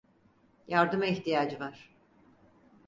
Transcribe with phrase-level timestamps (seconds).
[0.67, 1.89] Yardıma ihtiyacı var.